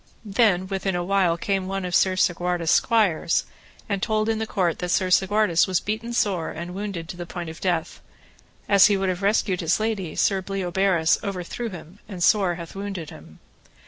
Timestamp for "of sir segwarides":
1.85-2.71